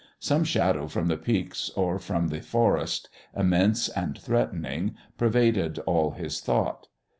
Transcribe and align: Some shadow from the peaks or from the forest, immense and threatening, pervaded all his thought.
Some 0.17 0.43
shadow 0.43 0.87
from 0.87 1.09
the 1.09 1.15
peaks 1.15 1.69
or 1.75 1.99
from 1.99 2.29
the 2.29 2.41
forest, 2.41 3.07
immense 3.37 3.87
and 3.87 4.17
threatening, 4.17 4.95
pervaded 5.15 5.77
all 5.85 6.09
his 6.13 6.39
thought. 6.41 6.87